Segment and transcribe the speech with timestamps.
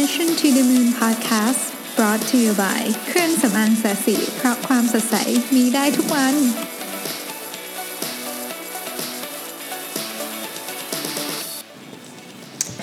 [0.00, 1.62] Mission to the Moon Podcast
[1.96, 5.16] brought to you by เครื่องสำอางแสสีเพราะความสดใส
[5.54, 6.34] มีได้ทุกวัน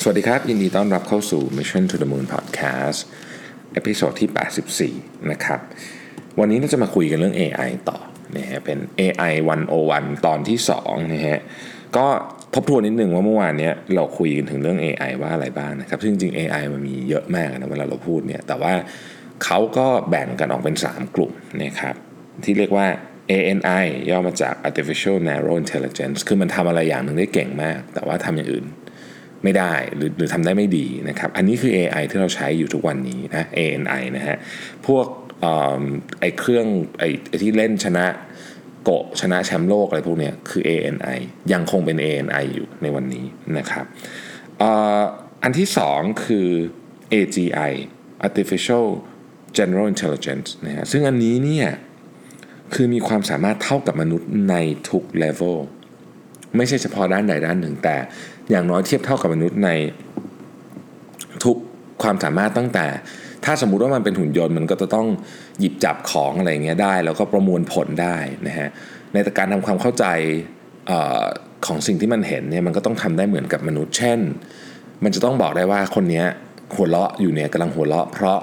[0.01, 2.99] สวัสดีครับ ยินดีต้อนรับเข้าสู่ Mission to the Moon Podcast
[3.73, 5.59] เอพิโซดที่ 84 นะครับ
[6.39, 7.99] วันนี้เราจะมาคุยกันเรื่อง AI ต่อ
[8.37, 9.33] นะฮะเป็น AI
[9.79, 11.39] 101 ตอนที่2นะฮะ
[11.97, 12.07] ก็
[12.55, 18.73] ทบทวนนิดหนึ่งว่าเมื่อวานเนี้ยเราคุยกันถึงเรื่อง AI ว่าอะไรบ้างนะครับซึ่งจริงๆ AI มันมีเยอะมากนะเวลาเราพูดเนี่ยแต่ว่า
[19.43, 21.31] เขาก็แบ่งกันออกเป็น 3 กลุ่ม
[21.63, 21.95] นะครับ
[22.43, 22.87] ที่เรียกว่า
[23.31, 28.65] ANI ย่อมาจาก Artificial Narrow Intelligence คือมันทำอะไรอย่างหนึ่งได้เก่งมาก แต่ว่าทำอย่างอื่น
[29.43, 34.37] ไม่ได้หรือหรือทำได้ไม่ดีนะครับอันนี้คือ AI ที่เราใช้อยู่ทุกวันนี้นะ ANI นะฮะ
[34.87, 35.05] พวก
[35.41, 35.83] เอิ่ม
[36.19, 36.65] ไอ้เครื่อง
[36.99, 38.05] ไอไอ้ที่เล่นชนะ
[38.83, 41.19] โกะชนะแชมป์โลกอะไรพวกนี้คือ ANI
[41.53, 43.25] ยังคงเป็น ANI อยู่ในวันนี้
[43.57, 43.85] นะครับ
[45.43, 46.47] อันที่สองคือ
[47.13, 47.71] AGI
[48.27, 48.85] Artificial
[49.57, 51.69] General Intelligence นะฮะซึ่งอันนี้เนี่ย
[52.73, 54.55] คือมีความสามารถเท่ากับมนุษย์ใน
[54.89, 55.57] ทุก level
[56.57, 57.97] ไม่ใช่เฉพาะด้านใดด้านหนึ่ง แต่
[58.49, 59.69] อย่างน้อยเทียบเท่ากับมนุษย์ใน
[61.43, 61.57] ทุก
[62.03, 62.85] ความสามารถตั้งแต่
[63.45, 65.07] ถ้าสมมุติว่ามันเป็นหุ่นยนต์มันก็จะต้อง
[65.59, 68.69] หยิบจับของอะไรเงี้ยได้ แล้วก็ประมวลผลได้นะฮะ
[69.13, 70.05] ในการทำความเข้าใจ
[71.65, 74.19] ของสิ่งที่มันเห็นเนี่ยมันก็ต้องทำได้เหมือนกับมนุษย์ เช่น
[75.03, 76.23] มันจะต้องบอกได้ว่าคนนี้
[76.75, 78.39] หัวเราะอยู่เนี่ยกำลังหัวเราะ เพราะ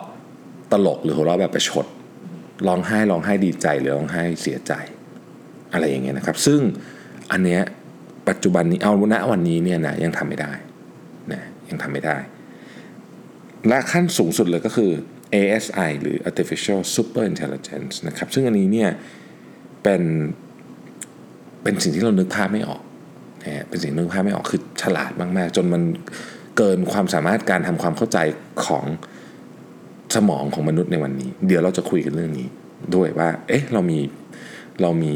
[0.73, 1.87] ตลกหรือหัวเราะแบบประชด
[2.67, 4.73] ร้องไห้ร้องไห้ดีใจหรือร้องไห้เสียใจ
[5.73, 6.61] อะไรอย่างเงี้ยนะครับ ซึ่ง
[7.33, 7.61] อันเนี้ย
[8.29, 10.53] ปัจจุบันนี้เอาณวันนี้เนี่ยนะยังทำไม่ได้
[11.33, 12.17] นะยังทำไม่ได้
[13.69, 14.91] และขั้นสูงสุดเลยก็คือ
[15.35, 18.91] ASI หรือ Artificial Super Intelligence นะครับ ซึ่งอันนี้เนี่ย
[19.83, 20.03] เป็น
[21.63, 22.83] เป็นสิ่งที่เรานึกภาพไม่ออก
[23.45, 25.83] นะฮะเป็นสิ่งนึกภาพไม่ออกคือฉลาดมากๆ จนมัน
[26.57, 28.19] เกินความสามารถการทำความเข้าใจ
[28.67, 28.85] ของ
[30.17, 32.49] สมองของมนุษย์ในวันนี้ เดี๋ยวเราจะคุยกันเรื่องนี้
[32.95, 33.99] ด้วยว่า เอ๊ะ เรามี
[34.83, 35.15] เรามี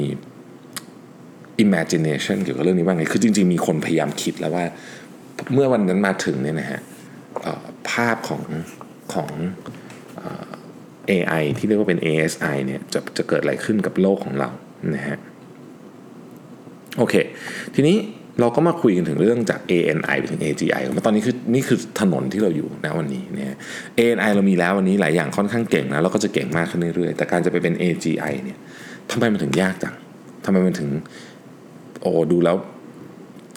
[1.64, 4.64] imagination เกี่ยวกับเรื่องนี้ว่าไง คือจริง ๆ มีคนพยายามคิดแล้วว่า
[5.52, 6.80] เมื่อวันนั้นมาถึงเนี่ยนะฮะ
[7.90, 8.42] ภาพของ
[9.14, 9.30] ของ
[10.18, 10.50] เอ่อ
[11.10, 14.48] AI ที่เรียกว่าเป็น ASI เนี่ยจะจะเกิดอะไรขึ้นกับโลกของเรา
[14.94, 15.18] นะฮะ
[16.98, 17.14] โอเค
[17.74, 17.96] ทีนี้
[18.40, 23.54] เราก็มาคุยกันถึงเรื่องจาก ANI ไปถึง AGI มาตอนนี้คือนี่คือถนนที่เราอยู่นะวันนี้เนี่ย
[23.98, 28.58] ANI เรามีแล้ววันนี้หลายอย่างค่อนข้างเก่งนะแล้วก็จะเก่งมากขึ้นเรื่อยๆ แต่การจะไปเป็น AGI เนี่ย
[29.10, 29.94] ทำไมมันถึงยากจัง
[30.44, 30.88] ทำไมมันถึง
[32.00, 32.56] โอ้ดูแล้ว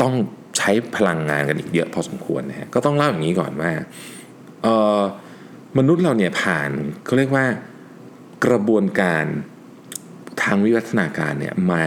[0.02, 0.14] ต้อง
[0.64, 3.72] ช้พลังงานกันอีกเยอะพอสมควรนะฮะก็ต้องเล่าอย่างนี้ก่อนว่า
[4.64, 4.68] เอ
[5.00, 5.02] อ
[5.78, 6.70] มนุษย์เราเนี่ยผ่าน
[7.06, 7.46] เขาเรียกว่า
[8.46, 9.26] กระบวนการ
[10.42, 11.84] ทางวิวัฒนาการเนี่ยมา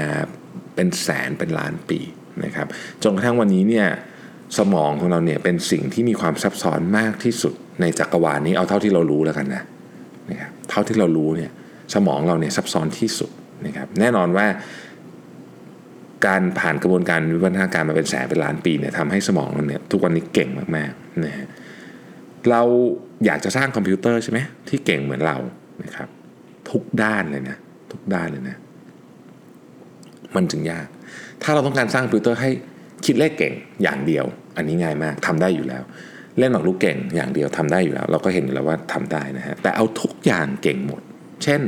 [0.74, 2.00] เป็นแสนเป็นล้านปี
[2.44, 2.66] นะครับ
[3.02, 3.86] จนกระทั่งวันนี้เนี่ย
[4.58, 9.62] สมองของเราเนี่ยเป็นสิ่งที่มีความซับซ้อนมากที่สุดในจักรวาลนี้เอาเท่าที่เรารู้แล้วกันนะ
[10.30, 11.50] นะครับเท่าที่เรารู้เนี่ย
[11.94, 13.30] สมองเราเนี่ยซับซ้อนที่สุด
[13.66, 14.46] นะครับแน่นอนว่า
[16.26, 21.46] การผ่านกระบวนการวิวัฒนาการมาเป็นแสนเป็นล้านปีเนี่ยทำให้สมองเราเนี่ยทุกวันนี้เก่งมากๆนะฮะ
[22.50, 22.62] เรา
[23.26, 24.38] อยากจะสร้างคอมพิวเตอร์ใช่ไหม
[24.68, 25.36] ที่เก่งเหมือนเรา
[25.82, 26.08] นะครับ
[26.70, 27.56] ทุกด้านเลยนะ
[27.92, 28.56] ทุกด้านเลยนะ
[30.36, 30.86] มันจึงยาก
[31.42, 32.50] ถ้าเราต้องการสร้างคอมพิวเตอร์ให้
[33.06, 34.24] คิดเลขเก่งอย่างเดียว
[34.56, 35.82] อันนี้ง่ายมากทำได้อยู่แล้ว
[36.38, 41.02] เล่นหมากรุกเก่งอย่างเดียวทำได้อยู่แล้ว เราก็เห็นอยู่แล้วว่าทำได้นะฮะแต่เอาทุกอย่างเก่งหมด
[41.44, 41.60] เช่น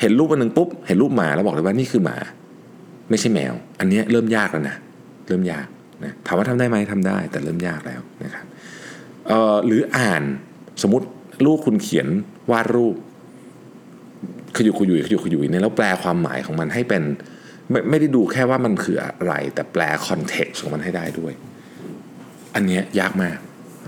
[0.00, 2.16] เห็นรูปอันหนึ่งปุ๊บเห็นรูปหมาแล้วบอกเลยว่านี่คือหมา
[3.10, 4.76] ไม่ใช่แมว อันนี้เริ่มยากแล้วนะ
[5.26, 5.66] เริ่มยาก
[6.04, 8.44] นะถามว่าทำได้ไหมทำได้ แต่เริ่มยากแล้วนะครับ
[9.66, 10.22] หรืออ่าน
[10.82, 11.06] สมมติ
[11.44, 12.08] ลูกคุณเขียน
[12.50, 12.96] วาดรูป
[14.56, 17.02] ขยุกขยุยขยุกขยุยเนี่ยแล้วแปลความหมายของมันให้เป็น
[17.70, 21.32] ไม่ไม่ได้ดูแค่ว่ามันคืออะไร แต่แปลคอนเท็กซ์ของมันให้ได้ด้วย
[22.54, 23.38] อันนี้ยากมาก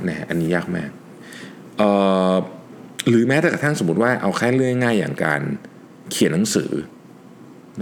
[0.08, 0.90] นะฮะอันนี้ยากมาก
[3.08, 5.40] หรือแม้แต่กระทั่งสมมติว่าเอาแค่เรื่องง่ายอย่างการ
[6.10, 6.70] เขียนหนังสือ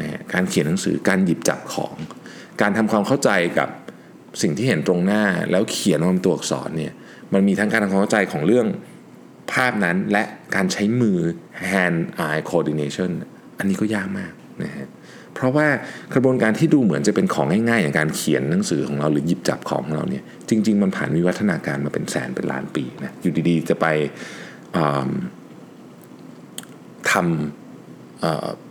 [0.00, 1.94] นะฮะการเขียนหนังสือการหยิบจับของ
[2.60, 3.68] การทำความเข้าใจกับ
[4.42, 6.92] สิ่งที่เห็นตรงหน้าแล้วเขียนบนตัวอักษรเนี่ย
[7.32, 8.66] มันมีทั้งการทำความเข้าใจของเรื่อง
[9.52, 10.22] ภาพนั้นและ
[10.54, 11.18] การใช้มือ
[11.70, 13.10] hand eye coordination
[13.58, 14.32] อันนี้ก็ยากมาก
[14.62, 14.86] นะฮะ
[15.34, 15.66] เพราะว่า
[16.14, 23.86] กระบวนการที่ดูเหมือนจะเป็นของง่ายๆ อย่างการเขียนหนังสือของเราหรือหยิบจับของของเราเนี่ยจริง ๆ มันผ่านวิวัฒนาการมาเป็นแสนเป็นล้านปีนะอยู่ดีๆจะไป
[27.10, 28.65] ทำ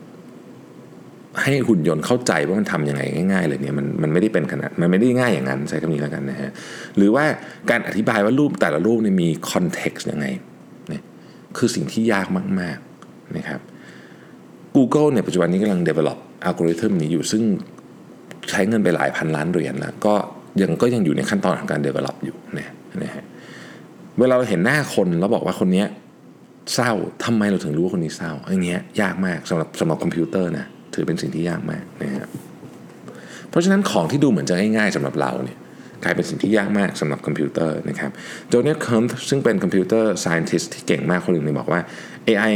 [1.41, 3.01] ให้หุ่นยนต์เข้าใจว่ามันทำยังไง
[3.31, 6.51] ง่ายๆเลยเนี่ยมันมันไม่ได้เป็นขนาดมันไม่ได้ง่ายอย่างนั้นใช้คำนี้แล้วกันนะฮะ
[6.97, 7.25] หรือว่า
[7.69, 10.27] การอธิบายว่ารูปแต่ละรูปเนี่ยมีคอนเท็กซ์ยังไง
[10.89, 11.03] เนี่ย
[11.57, 12.27] คือสิ่งที่ยาก
[12.59, 13.59] มากๆนะครับ
[14.75, 17.43] Google เนี่ยปัจจุบันนี้กำลัง develop อัลกอริทึมนี้อยู่ซึ่ง
[18.49, 20.13] ใช้เงินไปหลายพันล้านเหรียญแล้วก็
[20.61, 22.71] ยังก็ยังอยู่ในขั้นตอนของการ develop อยู่นะ
[23.03, 23.23] นะฮะ
[24.19, 25.87] เวลาเราเห็นหน้าคนแล้วบอกว่าคนเนี้ย
[26.73, 26.91] เศร้า
[27.25, 32.29] ทำไมเราถึงรู้ว่าคนนี้เศร้าอย่างเงี้ยยากมากสำหรับสำหรับคอมพิวเตอร์นะ ถือเป็นสิ่งที่ยากมากนะครับ
[33.49, 35.57] เพราะฉะนั้นของที่ดูเหมือนจะง่ายๆสำหรับเราเนี่ย
[36.03, 38.11] กลายเป็นสิ่งที่ยากมากสำหรับคอมพิวเตอร์นะครับ
[38.49, 41.81] โจเนตเคิร์มซึ่งเป็นคอมพิวเตอร์ scientist ที่เก่งมากคนหนึ่งเนี่ยบอกว่า
[42.29, 42.53] AI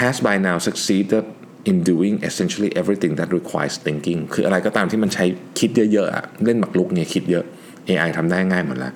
[0.00, 1.24] has by now succeeded
[1.70, 5.24] in doing essentially everything that requires thinking คืออะไรก็ตามที่มันใช้
[5.58, 7.44] คิดเยอะๆเล่นหมากรุกเนี่ยคิดเยอะ
[7.88, 8.92] AI ทำได้ง่ายหมดแล้ว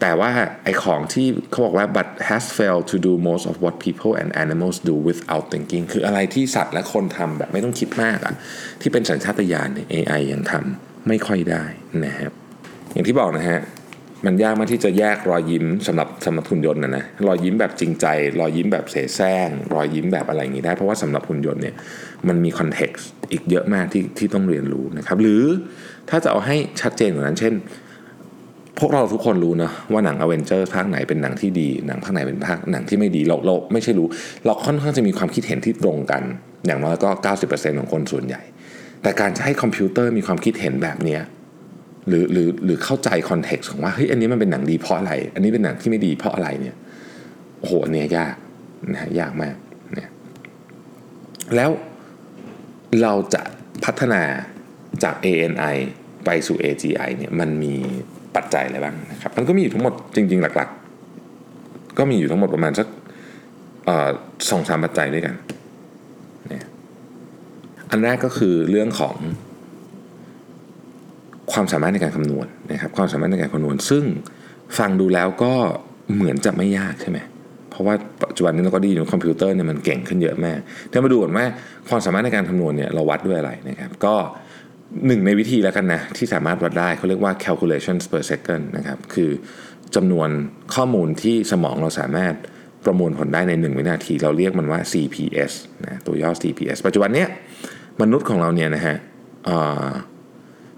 [0.00, 0.30] แต่ว่า
[0.64, 8.34] ไอของที่เขาบอกว่า but has failed to do most of what people and animals do without thinking คืออะไรที่สัตว์และคนทำแบบไม่ต้องคิดมากอะ
[8.80, 11.64] ที่เป็นสัญชาตญาณเนี่ย AI ยังทำไม่ค่อยได้
[12.04, 12.32] นะครับ
[12.92, 13.60] อย่างที่บอกนะฮะ
[14.26, 18.06] มันยากมากที่จะแยกรอยยิ้มสำหรับสำหรับหุ่นยนต์นะนะรอยยิ้มแบบจริงใจ
[18.40, 21.74] รอยยิ้มแบบเสแสร้ง รอยยิ้มแบบอะไรอย่างนี้ได้ เพราะว่าสำหรับหุ่นยนต์เนี่ย
[22.28, 25.42] มันมี context อีกเยอะมากที่ที่ต้องเรียนรู้นะครับหรือ
[26.10, 27.54] ถ้าจะเอาให้ชัดเจนกว่านั้นเช่น
[28.80, 34.06] พวกเราทุกคนรู้นะว่าหนัง Avenger ภาคไหนเป็นหนังที่ดี หนังภาคไหนเป็นภาคหนังที่ไม่ดีเราเราไม่ใช่รู้
[34.46, 36.22] เราค่อนข้างจะมีความคิดเห็นที่ตรงกัน
[36.66, 37.10] อย่างน้อยก็
[37.44, 38.42] 90%ของคนส่วนใหญ่
[39.02, 41.18] แต่การจะให้คอมพิวเตอร์มีความคิดเห็นแบบนี้
[42.08, 46.76] หรือหรือหรือเข้าใจ context ของว่าเฮ้ยอันนี้มันเป็นหนังดีเพราะอะไร อันนี้เป็นหนังที่ไม่ดีเพราะอะไรเนี่ย
[47.58, 48.34] โอ้โหเนี้ยยาก
[48.92, 49.54] นะยากมาก
[49.94, 50.10] เนี่ย
[51.56, 51.70] แล้ว
[53.02, 53.42] เราจะ
[53.84, 54.22] พัฒนา
[55.02, 55.76] จาก ANI
[56.24, 57.74] ไปสู่ AGI เนี่ยมันมี
[58.36, 60.68] ปัจจัยอะไรบ้างนะครับมันก็มีอยู่ทั้งหมดจริง ๆ หลัก
[61.32, 62.86] ๆ ก็มีอยู่ทั้งหมดประมาณสัก
[64.50, 65.34] สองสามปัจจัยด้วยกัน
[66.48, 66.64] เนี่ย
[67.90, 69.16] อันแรกก็คือเรื่องของ
[71.52, 74.04] ความสามารถในการคำนวณนะครับความสามารถในการคำนวณ ซึ่ง
[74.78, 75.54] ฟังดูแล้วก็
[76.14, 77.18] เหมือนจะไม่ยากใช่ไหม
[77.70, 77.94] เพราะว่า
[78.28, 81.44] ปัจจุบันนี้เราก็ดีอยู่คอมพิวเตอร์เนี่ยมันเก่งขึ้นเยอะมากเดี๋ยวมาดูกันว่า
[81.88, 84.14] ความสามารถในการคำนวณเนี่ยเราวัดด้วยอะไรนะครับ ก็
[85.06, 89.30] หนึ่งในวิธีแล้วกันนะที่สามารถวัดได้เขาเรียกว่า calculations per second นะครับคือ
[89.94, 90.28] จำนวน
[90.74, 92.34] ข้อมูลที่สมองเราสามารถ
[92.84, 95.52] ประมวลผลได้ใน 1 วินาที เราเรียกมันว่า CPS
[95.86, 97.28] นะตัวย่อ CPS ปัจจุบันเนี้ย
[98.02, 98.96] มนุษย์ของเราเนี่ยนะฮะ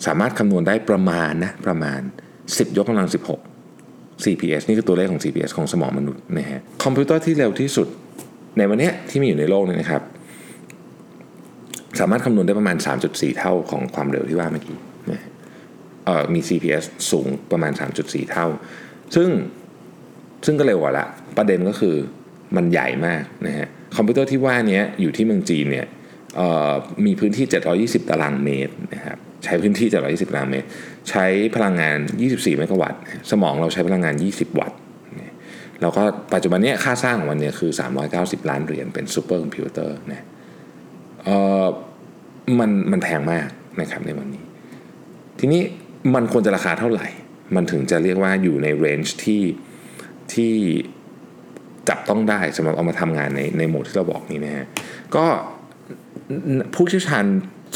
[0.06, 2.00] สามารถคำนวณได้ประมาณนะประมาณ
[2.41, 3.09] 10 ยกกำลัง
[3.67, 7.88] 16 CPS นี่คือตัวเลขของ CPS ของสมองมนุษย์นะฮะคอมพิวเตอร์ที่เร็วที่สุด
[8.59, 10.03] ในวันนี้ที่มีอยู่ในโลกเนี่ยนะครับ
[12.00, 12.76] สามารถคำนวณได้ประมาณ
[13.08, 14.78] 3.4 เท่าของความเร็วที่ว่าเมื่อกี้
[16.34, 17.72] มี CPS สูงประมาณ
[18.02, 18.46] 3.4 เท่า
[19.14, 19.28] ซึ่ง
[20.46, 21.06] ซึ่งก็เร็วกว่าละ
[21.36, 21.96] ประเด็นก็คือ
[22.56, 25.86] มันใหญ่มากนะฮะคอมพิวเตอร์ที่ว่านี้อยู่ที่เมืองจีนเนี่ย
[27.06, 27.46] มีพื้นที่
[28.02, 30.66] 720 ตารางเมตรนะครับใช้พื้นที่ 720 ตารางเมตร
[31.10, 31.24] ใช้
[31.56, 31.98] พลังงาน
[32.28, 33.00] 24 เมกะวัตต์
[33.30, 34.78] สมองเราใช้พลังงาน 20 วัตต์
[35.80, 36.02] แล้วก็
[36.34, 37.70] ปัจจุบันนี้ค่าสร้างของมันเนี่ยคือ
[38.10, 40.24] 390 ล้านเหรียญเป็นซูเปอร์คอมพิวเตอร์นะ
[41.24, 41.30] เอ
[41.62, 41.64] อ
[42.58, 43.48] มันมันแพงมาก
[43.80, 44.44] นะครับในวันนี้
[45.38, 45.62] ทีนี้
[46.14, 47.08] มันควรจะราคาเท่าไหร่
[47.54, 49.42] มันถึงจะเรียกว่าอยู่ใน range ที่
[50.34, 50.52] ที่
[51.88, 54.66] จับต้องได้สำหรับเอามาทำงานในในโหมดที่เราบอกนี้นะฮะ
[55.16, 55.24] ก็
[56.74, 57.25] ผู้เชี่ยวชาญ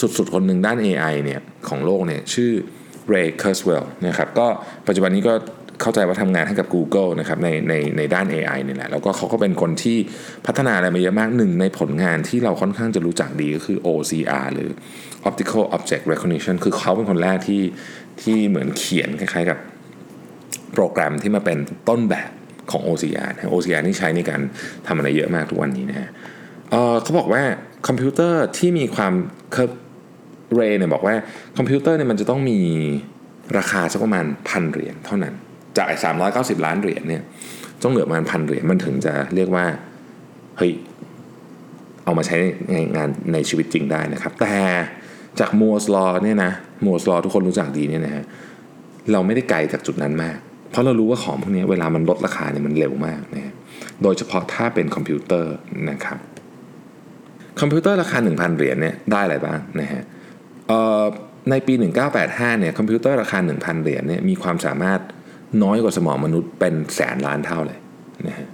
[0.00, 2.52] สุดๆ คนหนึ่งด้าน AI เนี่ยของโลกเนี่ยชื่อ
[3.12, 4.46] Ray Kurzweil นะครับก็
[4.86, 5.34] ปัจจุบันนี้ก็
[5.80, 9.96] เข้าใจว่าทำงานให้กับ Google นะครับในในในด้าน AI นี่แหละแล้วก็เขาก็เป็นคนที่
[10.46, 14.70] พัฒนาอะไรมาเยอะมากหนึ่งในผลงานที่เราค่อนข้างจะรู้จักดีก็คือ OCR หรือ
[15.28, 17.62] Optical Object Recognition คือเขาเป็นคนแรกที่
[18.22, 19.58] ที่เหมือนเขียนคล้ายๆกับ
[20.72, 22.30] โปรแกรมที่มาเป็นต้นแบบ
[22.70, 24.40] ของ OCR นะ OCR นี่ใช้ในการ
[24.86, 26.10] ทำอะไรเยอะมากทุกวันนี้นะฮะ
[27.02, 27.42] เขาบอกว่า
[27.86, 29.12] คอมพิวเตอร์ที่มีคุณ
[30.54, 31.14] เรย์เนี่ยบอกว่า
[31.56, 32.60] คอมพิวเตอร์เนี่ยมันจะต้องมี
[33.58, 35.34] ราคาสักประมาณพันเหรียญเท่านั้น
[35.76, 37.22] จากไอ้สามร้อยเก้าสิบล้านเหรียญเนี่ย
[37.82, 39.64] ต้องเหลือประมาณพันเหรียญมันถึงจะเรียกว่า
[40.58, 40.72] เฮ้ย
[42.04, 42.36] เอามาใช้
[42.70, 44.54] ในงานในชีวิตจริงได้นะครับ แต่
[45.40, 46.52] จาก Moore's Law เนี่ยนะ
[46.86, 48.24] Moore's Law ทุกคนรู้จักดีเนี่ยนะฮะ
[49.12, 50.36] เราไม่ได้ไกลจากจุดนั้นมาก
[50.70, 53.54] เพราะเรารู้ว่าของพวกนี้เวลามันลดราคาเนี่ยมันเร็วมากนะ
[54.02, 55.54] โดยเฉพาะถ้าเป็นคอมพิวเตอร์
[55.90, 56.18] นะครับ
[57.60, 60.02] คอมพิวเตอร์ราคา 1,000 เหรียญเนี่ยได้อะไรบ้างนะฮะ
[61.50, 61.74] ในปี
[62.16, 65.00] 1985เนี่ยคอมพิวเตอร์ราคา 1,000 เหรียญเนี่ยมีความสามารถ
[65.62, 67.78] น้อยกว่าสมองมนุษย์เป็นแสนล้านเท่าเลย
[68.28, 68.48] นะฮะ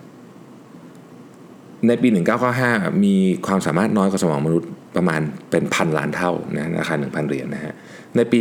[1.87, 2.09] ในปี
[2.55, 3.17] 1995 มี
[3.47, 7.75] ความสามารถน้อยกว่าสมองมนุษย์ประมาณเป็นพันล้านเท่านะราคา 1,000 เหรียญนะฮะ
[8.17, 8.39] ในปี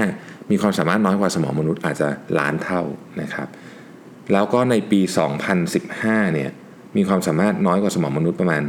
[0.00, 2.82] 2005 มีความสามารถน้อยกว่าสมองมนุษย์อาจจะล้านเท่า
[3.22, 3.48] นะครับ
[4.32, 5.00] แล้วก็ในปี
[5.66, 6.50] 2015 เนี่ย
[6.96, 8.62] มีความสามารถน้อยกว่าสมองมนุษย์ประมาณ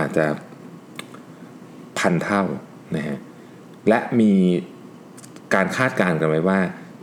[0.00, 0.26] อาจจะ
[1.98, 2.42] พันเท่า
[2.96, 3.18] นะฮะ
[3.88, 4.32] และมี
[5.54, 6.58] การคาดการณ์กันไว้ว่า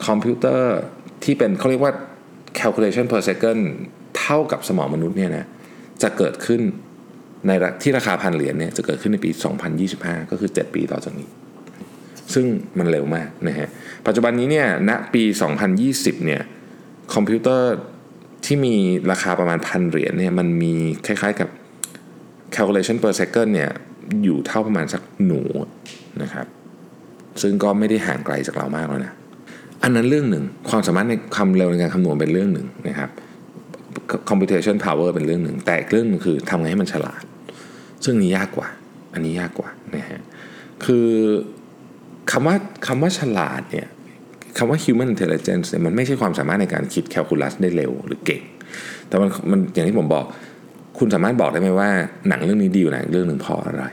[0.06, 0.77] คอมพิวเตอร์
[1.24, 1.94] ที่เป็นเขาเรียกว่า
[2.60, 3.62] calculation per second
[4.20, 5.46] เท่ากับสมองมนุษย์เนี่ยนะ
[6.02, 6.62] จะเกิดขึ้น
[7.48, 9.32] ในที่ราคาพันเหรียญเนี่ยจะเกิดขึ้นในปี
[9.82, 11.30] 2025 ก็คือ 7 ปีต่อจากนี้
[12.34, 12.46] ซึ่ง
[12.78, 13.68] มันเร็วมากนะฮะ
[14.08, 15.24] ปัจจุบันนี้เนี่ยณปี
[15.76, 16.42] 2020 เนี่ย
[17.14, 17.74] คอมพิวเตอร์
[18.46, 18.76] ที่มี
[19.12, 20.74] ราคาประมาณพันเหรียญเนี่ยมันมี
[21.06, 21.50] คล้ายๆกับ
[22.56, 23.72] calculation per second เนี่ย
[24.24, 25.42] อยู่เท่าประมาณสักหนู
[26.22, 26.48] นะครับ
[27.42, 29.14] ซึ่งก็ไม่ได้ห่างไกลจากเรามากแล้วนะ
[29.88, 33.10] อันนั้นเรื่องหนึ่ง ความสามารถในความเร็วในการคำนวณเป็นเรื่องหนึ่งนะครับ
[34.29, 37.22] computation power เป็นเรื่องหนึ่ง แต่อีกเรื่องหนึงคือทำไงให้มันฉลาด
[38.06, 38.67] ซึ่งนี้ยากกว่า
[39.13, 40.22] อันนี้ยากกว่านะฮะ
[40.86, 41.08] คือ
[42.32, 42.56] คำว่า
[42.88, 43.88] คำว่าฉลาดเนี่ย
[44.58, 48.41] คำว่า human intelligence เนี่ยมันไม่ใช่ความสามารถในการคิดแคลคูลัสได้เร็วหรือเก่ง
[49.08, 50.25] แต่มันมันอย่างที่ผมบอก
[51.00, 51.89] คุณสามารถบอกได้ไหมว่า
[52.27, 53.84] หนังเรื่องนี้ดีอยู่าหนเรื่องหนึ่งเพราะอะไร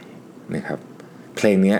[0.57, 0.79] นะครับ
[1.37, 1.79] เพลงเนี้ย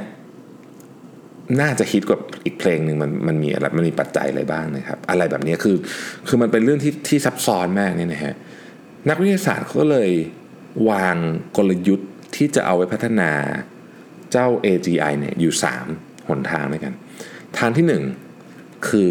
[1.61, 5.77] น่าจะฮิตกว่าอีกเพลงหนึ่งมันมันมีอะไรมันมีปัจจัยอะไรบ้างนะครับ อะไรแบบนี้คือ
[6.29, 8.35] คือมันเป็นเรื่องที่ที่ซับซ้อนมากเนี่ยนะฮะ
[9.09, 10.11] นักวิทยาศาสตร์เขาก็เลย
[10.91, 11.17] วาง
[11.57, 13.31] กลยุทธ์ที่จะเอาไว้พัฒนา
[14.33, 15.53] เจ้า AGI เนี่ยอยู่
[15.91, 16.95] 3 หนทางด้วยกัน
[17.59, 18.03] ทางที่
[18.41, 19.11] 1 คือ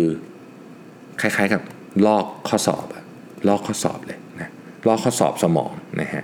[1.22, 1.62] คล้ายๆกับ
[2.06, 3.04] ลอกข้อสอบอะ
[3.48, 4.50] ลอกข้อสอบเลยนะ
[4.88, 5.72] ลอกข้อสอบสมอง
[6.02, 6.24] นะฮะ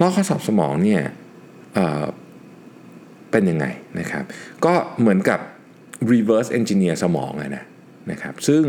[0.00, 1.02] ลอกข้อสอบสมองเนี่ย
[3.30, 3.66] เป็นยังไง
[4.00, 4.24] นะครับ
[4.64, 5.40] ก็เหมือนกับ
[6.12, 7.64] reverse engineer สมองนะ
[8.10, 8.64] นะครับ ซึ่ง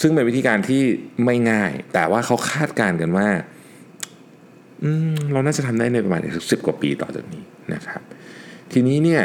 [0.00, 0.82] ซึ่งเป็นวิธีการที่
[1.24, 3.28] ไม่ง่าย แต่ว่าเขาคาดการณ์กันว่า
[4.82, 6.20] อืมเราน่าจะทำได้ในประมาณ
[6.50, 7.42] สิบกว่าปีต่อจากนี้
[7.74, 8.02] นะครับ
[8.72, 9.22] ทีนี้เนี่ย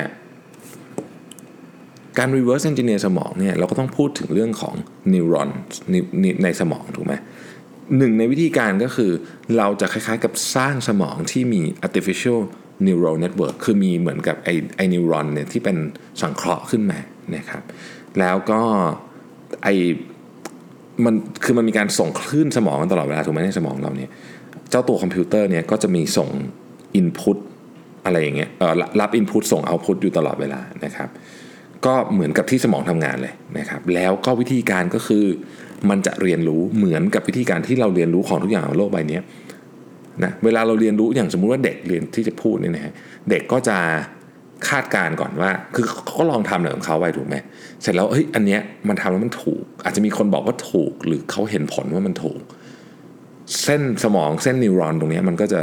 [2.17, 4.75] การ reverse engineer สมองเนี่ยเราก็ต้องพูดถึงเรื่องของ
[5.13, 5.49] นิวรอน
[6.43, 7.13] ในสมองถูกไหม
[7.97, 9.11] หนึ่งในวิธีการก็คือ
[9.57, 12.39] เราจะคล้ายๆกับสร้างสมองที่มี artificial
[12.87, 15.77] neural network คือมีเหมือนกับไอ้ไอ้ neuron เนี่ยที่เป็น
[16.21, 16.99] สังเคราะห์ขึ้นมา
[17.35, 17.63] นะครับ
[18.19, 18.61] แล้วก็
[19.63, 19.67] ไอ้
[21.05, 24.09] มันคือมันมีการส่งคลื่นสมองตลอดเวลาถูกไหมในสมองเราเนี่ย
[24.69, 26.29] เจ้าตัวคอมพิวเตอร์เนี่ยก็จะมีส่ง
[26.99, 27.37] input
[28.05, 31.09] อะไรอย่างเงี้ยเออรับ input ส่ง output อยู่ตลอดเวลานะครับ
[31.85, 35.25] ก็เหมือนกับที่สมองทำงานเลยนะครับ แล้วก็วิธีการก็คือ
[35.89, 39.19] มันจะเรียนรู้เหมือนกับวิธีการที่เราเรียนรู้ของทุกอย่างบนโลกใบนี้
[40.23, 42.93] นะเวลาเราเรียนรู้อย่างสมมุติว่าเด็กเรียนที่จะพูดนี่นะฮะ
[43.29, 43.77] เด็กก็จะ
[44.69, 47.35] คาดการณ์ก่อนว่า คือเขาก็ลองทำอะไรของเขาไปถูกไหม
[47.81, 52.39] เสร็จแล้วเฮ้ยอันเนี้ยมันทำแล้วมันถูก อาจจะมีคนบอกว่าถูก หรือเขาเห็นผลว่ามันถูก
[53.63, 55.59] เส้นสมองเส้นนิวรอนตรงนี้มันก็จะ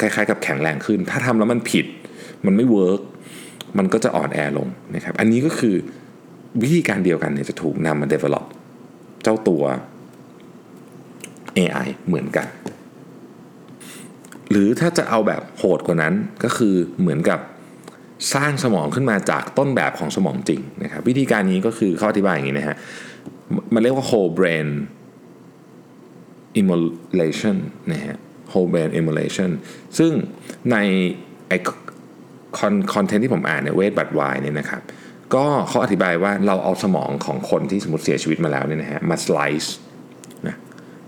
[0.00, 1.86] คล้ายๆ กับแข็งแรงขึ้น ถ้าทำแล้วมันผิด
[2.46, 3.00] มันไม่ work
[3.78, 5.74] มันก็จะอ่อนแอลงนะครับอันนี้ก็คือ
[6.62, 8.44] วิธีการเดียวกันเนี่ยจะถูกนำมา develop
[9.22, 9.62] เจ้าตัว
[11.58, 12.46] AI เหมือนกัน
[14.50, 17.40] หรือถ้าจะเอาแบบโหดกว่านั้นก็คือเหมือนกับ
[18.34, 22.76] สร้างสมองขึ้นมาจากต้นแบบของสมองจริงนะครับ วิธีการนี้ก็คือเขาอธิบายอย่างนี้นะฮะ
[23.74, 24.68] มันเรียกว่า whole brain
[26.60, 27.56] emulation
[27.92, 28.16] นะฮะ
[28.52, 29.50] whole brain emulation
[29.98, 30.12] ซึ่ง
[30.72, 30.76] ใน
[31.48, 31.52] ไอ้
[32.58, 34.82] คอน content ที่ผมอ่านเนี่ย Wait But Why เนี่ยนะครับ
[35.34, 39.74] ก็เขาอธิบายว่าเราเอาสมองของคนที่สมมติเสียชีวิตมาแล้วเนี่ยนะฮะมา slice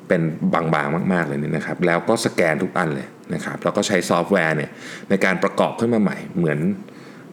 [0.08, 0.22] เป็น
[0.52, 4.70] บางๆมาก ๆ เลยเนี่ยนะครับ แล้วก็สแกนทุกอันเลยนะครับแล้วก็ใช้ซอฟต์แวร์เนี่ย
[5.08, 6.58] ในการประกอบขึ้นมาใหม่เหมือน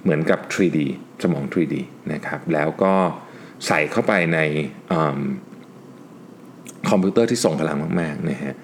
[0.03, 0.79] เหมือนกับ 3D
[1.23, 1.75] สมอง 3D
[2.13, 2.93] นะครับแล้วก็
[3.67, 4.39] ใส่เข้าไปใน
[6.89, 8.55] คอมพิวเตอร์ที่ทรงพลังมากๆนะฮะ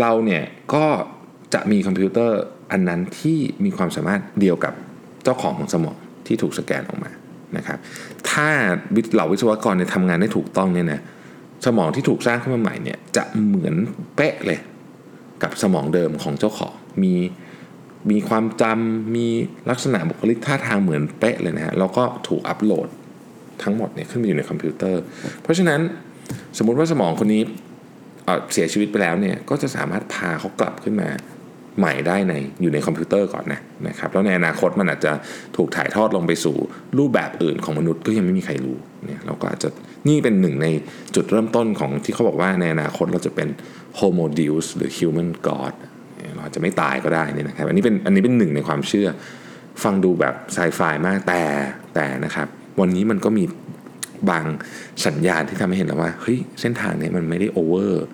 [0.00, 0.42] เราเนี่ย
[0.74, 0.84] ก็
[1.54, 2.38] จะมีคอมพิวเตอร์
[2.72, 4.74] อันนั้นที่มีความสามารถเดียวกับ
[5.24, 7.10] เจ้าของสมองที่ถูกสแกนออกมา
[7.56, 7.78] นะครับ
[8.30, 8.48] ถ้า
[9.14, 11.00] เหล่าวิศวกรเนี่ยทำงานได้ถูกต้องเนี่ยนะ
[11.66, 13.74] สมองที่ถูกสร้างขึ้นมาใหม่เนี่ยจะเหมือน
[14.16, 14.58] เป๊ะเลย
[15.42, 17.14] กับสมองเดิมของเจ้าของมี
[18.10, 19.26] มีความจำมี
[19.70, 22.88] ลักษณะบุคลิกท่าทางเหมือนเป๊ะเลยนะฮะแล้วก็ถูกอัปโหลด
[23.62, 25.02] ทั้งหมดเนี่ยขึ้นมาอยู่ในคอมพิวเตอร์
[25.42, 25.80] เพราะฉะนั้น
[26.58, 27.42] สมมุติว่าสมองคนนี้
[28.52, 31.08] เสียชีวิตไปแล้วเนี่ยก็จะสามารถพาเขากลับขึ้นมา
[31.78, 35.12] ใหม่ได้ในอยู่ในคอมพิวเตอร์ก่อนนะนะครับแล้วในอนาคตมันอาจจะ
[35.56, 36.56] ถูกถ่ายทอดลงไปสู่
[36.98, 38.76] รูปแบบอื่นของมนุษย์ก็ยังไม่มีใครรู้
[39.06, 39.68] เนี่ยเราก็อาจจะ
[40.08, 40.66] นี่เป็นหนึ่งใน
[41.14, 43.48] จุดเริ่มต้นของที่เขาบอกว่าในอนาคตเราจะเป็น
[43.98, 45.74] Homo Deus หรือ Human God
[46.34, 49.08] เราอาจจะไม่ตายก็ได้นี่นะครับอันนี้เป็นอันนี้เป็นหนึ่งในความเชื่อ
[49.82, 51.42] ฟังดูแบบไซไฟมากแต่
[51.94, 52.48] แต่นะครับ
[52.80, 53.44] วันนี้มันก็มี
[54.30, 54.44] บาง
[55.06, 58.04] สัญญาณที่ทำให้เห็นแล้วว่าเฮ้ยเส้นทางนี้มันไม่ได้โอเวอร์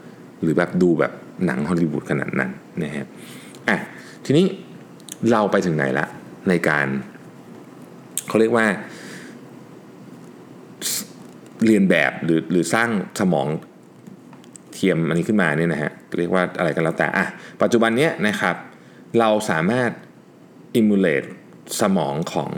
[0.41, 1.12] หรือแบบดูแบบ
[1.47, 2.50] หนังฮอลลีวูดขนาดนั้น
[2.83, 3.07] นะฮะ
[3.69, 3.79] อะ
[4.25, 4.47] ทีนี้
[5.31, 6.07] เราไปถึงไหนละ
[6.49, 6.87] ในการ
[8.29, 8.67] เขาเรียกว่า
[11.67, 12.88] เรียนแบบหรือหรือสร้าง
[13.21, 13.47] สมอง
[14.73, 17.26] เทียมอันนี้ขึ้นมาเนี่ยนะฮะเรียกว่าอะไรกันแล้วแต่อะ
[17.62, 18.57] ปัจจุบันเนี้ยนะครับ
[19.19, 19.91] เราสามารถ
[20.76, 21.23] อิมูเลต
[21.81, 22.50] สมองของ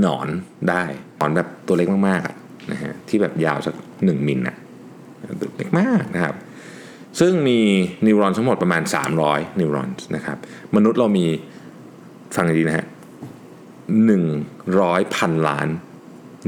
[0.00, 0.28] หนอน
[0.70, 0.84] ได้
[1.18, 4.56] หนอนแบบตัวเล็กมากๆนะฮะที่แบบยาวสักหนึ่งมิลนะ
[5.56, 6.34] เล็กมากนะครับ
[7.20, 7.58] ซึ่งมี
[8.06, 8.82] นิวรอนทั้งหมดประมาณ
[9.20, 10.38] 300 นิวรอนนะครับ
[10.76, 11.26] มนุษย์เรามี
[12.34, 12.86] ฟังดีนะฮะ
[14.04, 14.24] หนึ่ง
[14.80, 15.68] ร้อยพันล้าน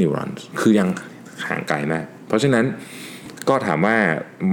[0.01, 0.89] นิวรอนคือยัง
[1.49, 2.65] ห่างไกลมาก เพราะฉะนั้น
[3.49, 3.97] ก็ถามว่า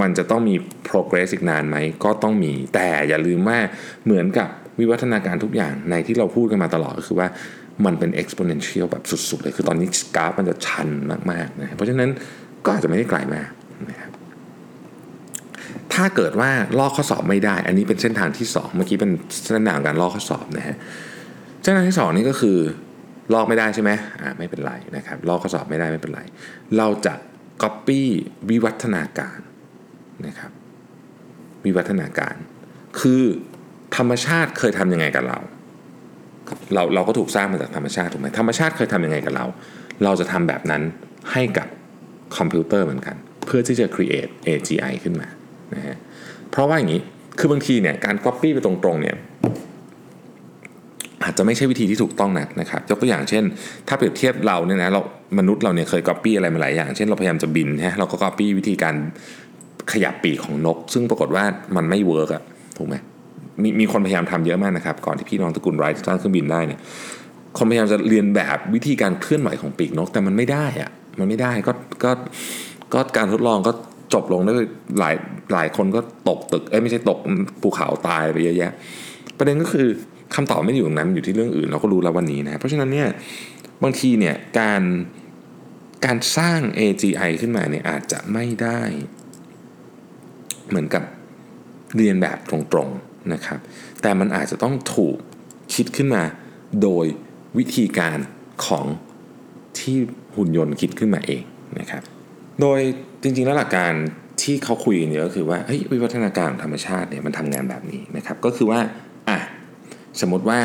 [0.00, 0.54] มันจะต้องมี
[0.88, 3.58] progress อีกนานไหม ก็ต้องมี แต่อย่าลืมว่า
[4.04, 4.48] เหมือนกับ
[4.80, 7.28] วิวัฒนาการทุกอย่างในที่เราพูดกันมาตลอดก็คือว่า
[7.84, 10.88] มันเป็น exponential แบบสุดๆเลย คือตอนนี้กราฟมันจะชัน
[11.30, 12.10] มากๆนะเพราะฉะนั้น
[12.64, 13.48] ก็อาจจะไม่ได้ไกลมาก
[13.90, 14.10] นะครับ
[15.94, 19.10] ถ้าเกิดว่าลอกข้อสอบไม่ได้ อันนี้เป็นเส้นทางที่ 2 เมื่อกี้เป็น
[19.44, 20.76] เส้นทางการลอกข้อสอบนะฮะ
[21.62, 22.58] เส้นทางที่ 2 นี่ก็คือ
[23.32, 26.20] ลอกไม่ได้ใช่ไหมอ่าไม่เป็นไรนะครับ ลอกข้อสอบไม่ได้ไม่เป็นไร
[26.78, 27.14] เราจะ
[27.62, 28.02] copy
[28.50, 29.38] วิวัฒนาการ
[30.26, 30.52] นะครับ
[31.64, 32.34] วิวัฒนาการ
[33.00, 33.22] คือ
[33.96, 35.38] ธรรมชาติเคยทำยังไงกับเรา
[36.74, 39.46] เราเราก็ถูกสร้างมาจากธรรมชาติถูกไหมธรรมชาติเคยทำยังไงกับเรา
[40.04, 40.82] เราจะทำแบบนั้น
[41.32, 41.68] ให้กับ
[42.36, 45.28] คอมพิวเตอร์เหมือนกัน เพื่อที่จะ create AGI ขึ้นมา
[45.74, 45.96] นะฮะ
[46.50, 47.00] เพราะว่าอย่างนี้
[47.38, 49.16] คือบางทีเนี่ยการ copy ไปตรงๆเนี่ย
[51.24, 53.44] อาจจะไม่ใช่วิธีที่ถูกต้องนักนะครับยกตัวอย่างเช่น
[53.88, 55.00] ถ้าเปรียบเทียบเราเนี่ยนะเรา
[55.38, 58.94] มนุษย์เราเนี่ยเคย copy อะไรมาหลายอย่าง เช่นเราพยายามจะบินฮะเราก็ copy วิธีการ
[59.92, 61.44] ขยับปีกของนก ซึ่งปรากฏว่า
[61.76, 62.42] มันไม่เวิร์กอะ
[62.76, 62.94] ถูกไหม
[63.62, 66.80] มีมีคนพยายามทำเยอะมากนะครับ ก่อนที่พี่น้องตระกูลไรท์สร้างเครื่องบินได้เนี่ย
[67.58, 71.72] คนพยายามจะเรียนแบบวิธีการเคลื่อนไหวของปีกนก แต่มันไม่ได้อะมันไม่ได้ก็
[72.04, 72.10] ก็
[72.94, 73.72] ก็การทดลองก็
[74.14, 75.14] จบลงด้วยหลาย
[75.52, 77.18] หลายคนก็ตกตึกเอ้ยไม่ใช่ตก
[77.62, 78.72] ภูเขาตายไปเยอะแยะ
[79.38, 79.88] ประเด็นก็คือ
[80.34, 83.08] คำตอบไม่ได้อยู่ตรงนั้นอยู่ที่เรื่องอื่น เราก็รู้แล้ววันนี้นะเพราะฉะนั้นเนี่ย
[83.82, 84.82] บางทีเนี่ยการ
[86.04, 88.80] การสร้าง AGI ขึ้นมาเนี่ยอาจจะไม่ได้
[90.68, 91.02] เหมือนกับ
[91.96, 93.58] เรียนแบบตรงๆนะครับ
[94.02, 95.16] แต่มันอาจจะต้องถูก
[95.74, 96.22] คิดขึ้นมา
[96.82, 97.06] โดย
[97.58, 98.18] วิธีการ
[98.66, 98.86] ของ
[99.78, 99.96] ที่
[100.36, 101.42] หุ่นยนต์คิดขึ้นมาเอง
[101.78, 102.02] นะครับ
[102.60, 102.80] โดย
[103.22, 103.92] จริงๆแล้วหลักการ
[104.42, 108.80] ที่เขาคุยกันเยอะก็คือว่าเฮ้ยวิวัฒนาการของธรรมชาติเนี่ยมันทำงานแบบนี้นะครับ ก็คือว่า
[110.20, 110.60] สมมติว่า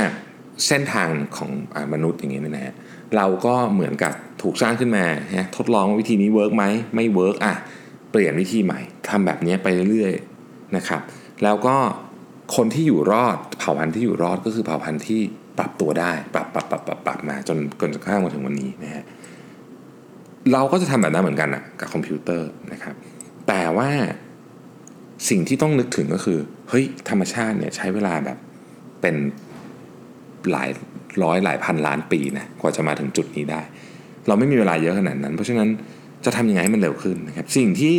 [0.68, 2.76] เส้นทางของอมนุษย์อย่างนี้นะฮะ
[3.16, 7.54] เราก็เหมือนกับถูกสร้างขึ้นมาฮะทดลองว่าวิธีนี้ work ไหมไม่ work อะ
[8.12, 11.02] เปลี่ยนวิธีใหม่ทำแบบนี้ไปเรื่อยๆนะครับ
[11.44, 11.76] แล้วก็
[12.56, 15.22] คนที่อยู่รอดเผ่าพันธุ์ที่อยู่รอดก็คือเผ่าพันธุ์ที่
[15.58, 19.04] ปรับตัวได้ปรับปรับปรับปรับปรับมาจนจนกระทั่งมาถึงวันนี้นะฮะ
[20.54, 22.96] เราก็จะทำแบบนั้นเหมือนกันอะกับคอมพิวเตอร์นะครับ
[23.48, 23.90] แต่ว่า
[25.30, 28.38] สิ่งที่ต้องนึกถึงก็คือเฮ้ยธรรมชาติเนี่ยใช้เวลาแบบ
[29.02, 29.16] เป็น
[30.52, 30.70] หลาย
[31.24, 33.62] ร้อยหลายพันล้านปีนะกว่าจะมาถึงจุดนี้ได้
[34.28, 35.70] เราไม่มีเวลาเยอะขนาดนั้น เพราะฉะนั้น
[36.26, 37.98] จะทำยังไงให้มันเร็วขึ้นนะครับ สิ่งที่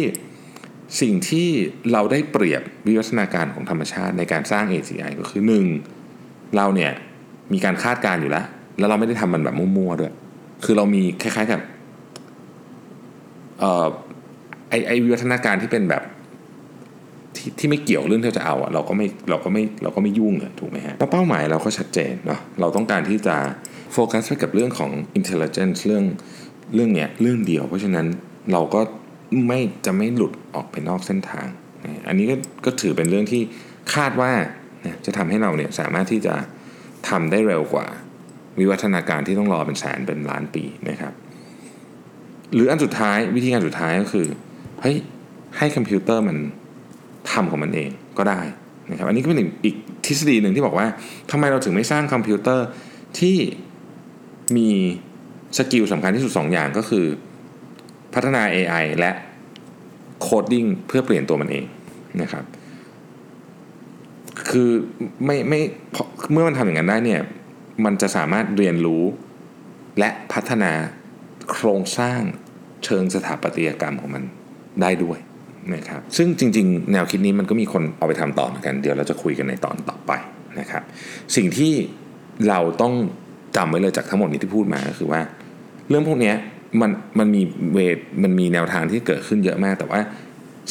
[1.01, 1.49] สิ่งที่
[1.93, 5.43] เราได้เปรียบวิวัฒนาการของธรรมชาติในการสร้าง AGI ก็คือ
[5.99, 6.57] 1.
[6.57, 6.93] เราเนี่ย
[7.53, 8.47] มีการคาดการณ์อยู่แล้ว
[8.79, 10.13] แล้วเราไม่ได้ทำมันแบบมั่วๆด้วย
[10.65, 11.61] คือเรามีคล้ายๆกับ
[13.61, 13.87] เอ่อ
[14.69, 16.03] ไอไอวิวัฒนาการที่เป็นแบบ
[17.37, 23.37] ที่ที่ไม่เกี่ยวเรื่องที่าจะเอาอะเราก็ไม่เราก็ไม่เราก็ไม่ยุ่งอะถูกไหมฮะเป้าหมายเราก็ชัดเจนเนาะเราต้องการที่จะ
[23.93, 26.05] โฟกัสไปกับเรื่องของ intelligence เรื่อง
[26.75, 28.07] เรื่องเนี้ยเรื่องเดียว เพราะฉะนั้น
[28.53, 28.81] เราก็
[29.47, 31.47] ไม่จะไม่หลุดออกไปนอกเส้นทาง
[32.09, 33.43] อันนี้ก็ก็ถือเป็นเรื่องที่
[33.95, 34.33] คาดว่า
[35.07, 36.35] จะทำให้เราเนี่ยสามารถที่จะ
[37.09, 37.87] ทำได้เร็วกว่า
[38.59, 41.13] วิวัฒนาการที่ต้องรอเป็นแสนเป็นล้านปีนะครับ
[42.55, 44.27] หรืออันสุดท้ายวิธีการสุดท้ายก็คือ
[44.81, 44.97] เฮ้ย
[45.59, 46.37] ให้คอมพิวเตอร์มัน
[47.33, 48.41] ทำของมันเองก็ได้
[48.91, 50.87] นะครับอันนี้ก็เป็นอีกทฤษฎีหนึ่งที่บอกว่า
[51.31, 52.67] ทำไมเราถึงไม่สร้างคอมพิวเตอร์
[53.19, 53.37] ที่
[54.57, 54.71] มี
[55.59, 57.07] skill สำคัญที่สุด 2 อย่างก็คือ
[58.15, 59.13] พัฒนา AI และ
[60.21, 61.65] coding เพื่อเปลี่ยนตัวมันเอง
[62.23, 62.45] นะครับ
[64.49, 64.71] คือ
[65.25, 65.61] ไม่ไม่
[66.33, 67.23] เมื่อมันทำอย่างนั้นได้เนี่ย
[67.85, 69.05] มันจะสามารถเรียนรู้
[69.99, 70.73] และพัฒนา
[71.51, 72.21] โครงสร้าง
[72.85, 74.25] เชิงสถาปัตยกรรมของมัน
[74.83, 75.19] ได้ด้วย
[75.75, 80.13] นะครับซึ่งจริง ๆ แนวคิดนี้มันก็มีคนเอาไปทำต่อเหมือนกัน เดี๋ยวเราจะคุยกันในตอนต่อไป
[80.61, 80.83] นะครับ
[81.37, 81.73] สิ่งที่
[82.49, 82.95] เราต้อง
[83.57, 85.21] จำไว้เลยจากทั้งหมดนี้ที่พูดมาก็คือว่า
[85.89, 86.33] เรื่องพวกนี้
[86.81, 87.43] มันมันมี
[87.73, 90.01] เวทมันมีแนวทางที่เกิดขึ้นเยอะมาก แต่ว่า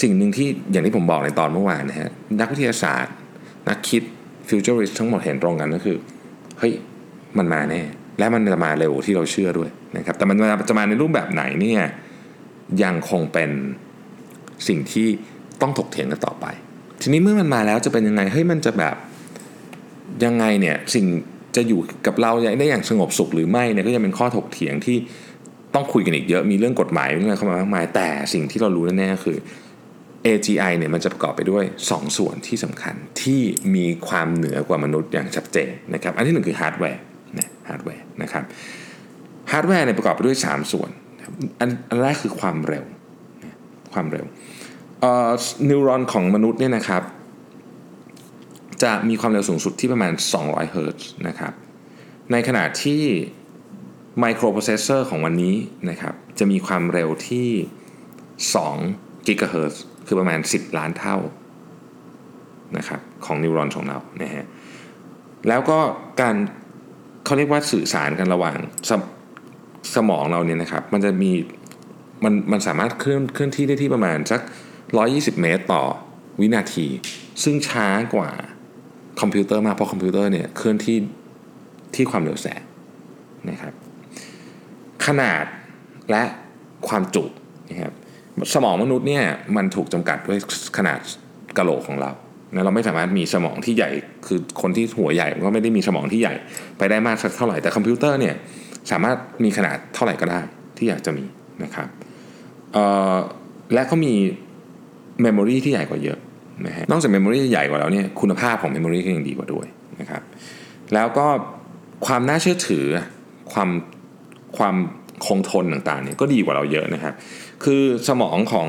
[0.01, 3.13] สิ่งหนึ่งที่อย่างที่ผมบอกในตอนเมื่อวานนะฮะนักวิทยาศาสตร์
[3.69, 4.03] นักคิด
[4.47, 5.97] ฟิวเจอริสทั้งหมดเห็นตรงกันก็คือ
[6.59, 6.73] เฮ้ย
[7.37, 7.81] มันมาแน่
[8.19, 10.35] และมันจะมาเร็วที่เราเชื่อด้วยนะครับแต่มัน
[10.69, 11.81] จะมาในรูปแบบไหนเนี่ย
[12.83, 13.49] ยังคงเป็น
[14.67, 15.07] สิ่งที่
[15.61, 16.45] ต้องถกเถียงกันต่อไป
[17.01, 18.95] ทีนี้เมื่อมันมาแล้วจะเป็นยังไงเฮ้ยมันจะแบบ
[20.25, 21.05] ยังไงเนี่ยสิ่ง
[21.55, 24.97] จะอยู่กับเราได้อย่างสงบสุขหรือไม่เนี่ยก็ยังเป็นข้อถกเถียงที่
[25.75, 29.37] ต้องคุยกันอีกเยอะมีเรื่องกฎหมายเรื่องอะไรเข้ามามากมาย แต่สิ่งที่เรารู้แน่ๆคือ
[30.25, 33.41] AGI เนี่ยมันจะประกอบไปด้วย 2 ส่วนที่สำคัญที่
[33.75, 37.01] มีความเหนือกว่ามนุษย์อย่างชัดเจนนะครับอันที่หนึ่งคือฮาร์ดแวร์
[37.39, 38.43] นะฮาร์ดแวร์นะครับ
[39.51, 40.89] ฮาร์ดแวร์เนี่ยประกอบไปด้วย 3 ส่วน
[41.59, 41.65] อั
[41.95, 42.85] นแรกคือความเร็ว
[43.93, 44.25] ความเร็ว
[45.69, 47.03] neuron ของมนุษย์เนี่ยนะครับ
[48.83, 51.53] จะมีความเร็วสูงสุดที่ประมาณ 200 เฮิร์ตซ์นะครับ
[52.31, 53.03] ในขณะที่
[54.19, 55.55] ไมโครโปรเซสเซอร์ของวันนี้
[55.89, 57.49] นะครับ จะมีความเร็วที่
[58.77, 61.17] 2กิกะเฮิรตซ์คือประมาณ 10 ล้านเท่า
[62.77, 64.45] นะครับของ neuron ของเรานะฮะ
[65.47, 65.79] แล้วก็
[66.21, 66.35] การ
[67.25, 68.57] เขาเรียกว่าสื่อสารกันระหว่าง
[68.89, 68.91] ส
[69.95, 71.31] สมองเราเนี่ยนะครับ มันจะมี
[72.23, 74.41] มันมันสามารถเคลื่อนเคลื่อนที่ได้ที่ประมาณสัก
[74.91, 75.83] 120 เมตรต่อ
[76.39, 76.85] วินาที
[77.43, 78.29] ซึ่งช้ากว่า
[79.21, 80.97] คอมพิวเตอร์มากเพราะคอมพิวเตอร์เนี่ยเคลื่อนที่
[81.95, 82.61] ที่ความเร็วแสง
[83.49, 83.73] นะครับ
[85.05, 85.45] ขนาด
[86.11, 86.23] และ
[86.87, 87.23] ความจุ
[87.69, 87.93] นะครับ
[88.53, 90.39] สมองมนุษย์เนี่ยมันถูกจำกัดด้วย
[90.77, 90.99] ขนาด
[91.57, 92.11] กะโหลกของเรา
[92.53, 93.91] นะเราไม่สามารถมีสมองที่ใหญ่
[94.27, 96.33] คือคนที่หัวใหญ่ก็ไม่ได้มีสมองที่ใหญ่
[96.77, 98.35] ไปได้มากสักเท่าไหร่แต่คอมพิวเตอร์เนี่ย
[98.91, 100.39] สามารถมีขนาดเท่าไหร่ก็ได้
[100.77, 101.25] ที่อยากจะมี
[101.63, 101.87] นะครับ
[103.73, 104.13] และก็มี
[105.21, 106.17] memory ที่ใหญ่กว่าเยอะ
[106.65, 109.65] นะฮะนอกจาก memory ใหญ่กว่าแล้วเนี่ยคุณภาพของ memory ก็ยังดีกว่าด้วย
[110.01, 110.21] นะครับ
[110.93, 111.27] แล้วก็
[112.05, 112.85] ความน่าเชื่อถือ
[113.53, 113.69] ความ
[114.57, 114.75] ความ
[115.25, 117.13] คงทนต่างๆเนี่ยก็ดีกว่าเราเยอะนะครับ
[117.63, 118.67] คือสมองของ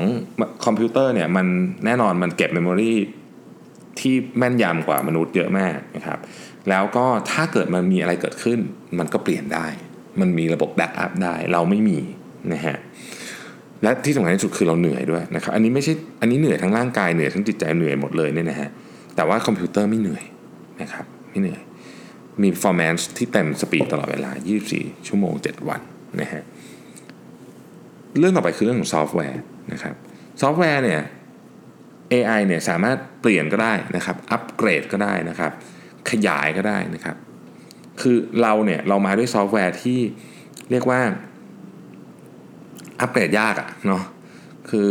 [0.65, 1.47] คอมพิวเตอร์เนี่ยมัน
[1.85, 2.93] แน่นอนมันเก็บ memory
[3.99, 6.19] ที่แม่นยำกว่ามนุษย์เยอะมากนะครับ
[6.69, 8.59] แล้วก็ถ้าเกิดมันมีอะไรเกิดขึ้น
[8.99, 9.67] มันก็เปลี่ยนได้
[10.19, 11.99] มันมีระบบ backup ได้ เราไม่มี
[12.53, 12.77] นะฮะ
[13.83, 18.69] และที่สำคัญที่สุดคือเราเหนื่อยด้วยนะครับอันนี้ไม่ใช่อันนี้เหนื่อยทั้งร่างกายเหนื่อยทั้งจิตใจเหนื่อยหมดเลยเนี่ยนะฮะ
[19.15, 20.23] แต่ว่าคอมพิวเตอร์ไม่เหนื่อย
[20.81, 21.61] นะครับไม่เหนื่อย
[22.41, 24.31] มี performance ที่เต็ม speed ตลอดเวลา
[24.69, 25.81] 24 ชั่วโมง 7 วัน
[26.21, 26.43] นะฮะ
[28.19, 29.41] เรื่องต่อไปคือเรื่องของซอฟต์แวร์
[29.73, 29.95] นะครับ
[30.41, 31.01] ซอฟต์แวร์เนี่ย
[32.13, 35.51] AI เนี่ยสามารถเปลี่ยนก็ได้นะครับ อัปเกรดก็ได้นะครับ
[36.09, 37.15] ขยายก็ได้นะครับ
[38.01, 39.99] คือเราเนี่ยเรามาด้วยซอฟต์แวร์ที่
[40.71, 41.01] เรียกว่า
[43.01, 44.03] อัปเกรดยากอะเนาะ
[44.69, 44.89] คือ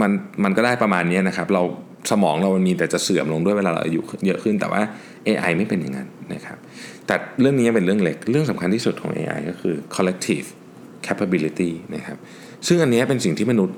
[0.00, 0.10] มัน
[0.44, 1.62] มันก็ได้ประมาณนี้นะครับ เรา
[2.10, 4.80] สมองเรามันมีแต่จะเสื่อมลงด้วยเวลาเราอายุเยอะขึ้นแต่ว่า
[5.26, 6.58] AI ไม่เป็นอย่างนั้นนะครับ
[7.06, 10.48] แต่เรื่องนี้เป็นเรื่องเล็ก เรื่องสำคัญที่สุดของ AI ก็คือ collective
[11.06, 12.18] capability นะครับ
[12.66, 13.76] ซึ่งอันนี้เป็นสิ่งที่มนุษย์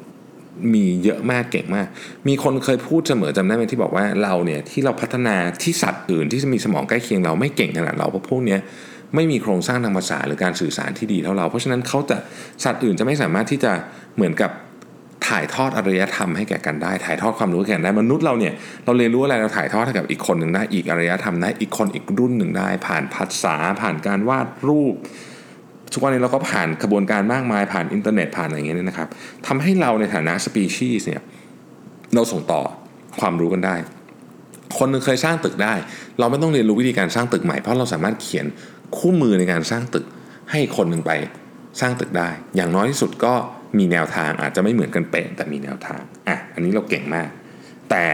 [0.74, 1.86] มีเยอะมากเก่งมาก
[2.28, 8.60] มีคนเคยพูดเสมอจำได้ไหมที่บอกว่าเราเนี่ยที่เราพัฒนาที่สัตว์อื่นที่จะมีสมองใกล้เคียงเราไม่เก่งขนาดเราเพราะพวกเนี้ย
[9.14, 12.16] ไม่มีโครงสร้างทางภาษาหรือการสื่อสารที่ดีเท่าเรา เพราะฉะนั้นเขาจะ
[12.64, 13.72] สัตว์อื่นจะไม่สามารถที่จะ
[14.16, 14.50] เหมือนกับ
[15.28, 18.52] ถ่ายทอดอารยธรรมให้แก่กันได้ ถ่ายทอดความรู้แก่กันได้ มนุษย์เราเนี่ย
[18.84, 24.94] เราเรียนรู้อะไรเราถ่ายทอดให้กับอีกคนหนึ่งได้อีกอารยธรรมได้อีกคนอีกรุ่นหนึ่งได้ ผ่านภาษาผ่านการวาดรูป
[25.92, 29.08] ทุกวันนี้เราก็ผ่านกระบวนการมากมายผ่านอินเทอร์เน็ตผ่านอะไรอย่างเงี้ยนะครับ
[29.46, 31.22] ทำให้เราในฐานะสปีชีส์เนี่ย
[32.14, 32.62] เราส่งต่อ
[33.20, 33.76] ความรู้กันได้
[34.78, 35.74] คนนึงเคยสร้างตึกได้
[36.18, 38.46] เราไม่ต้องเรียนรู้วิธีการสร้างตึกใหม่เพราะเราสามารถเขียน
[38.98, 40.06] คู่มือในการสร้างตึก
[40.50, 41.12] ให้คนหนึ่งไป
[41.80, 43.34] สร้างตึกได้ อย่างน้อยที่สุดก็
[43.78, 47.28] มีแนวทางอาจจะไม่เหมือนกันเป๊ะแต่มีแนวทางอะอันนี้เราเก่งมาก
[47.90, 48.04] แต่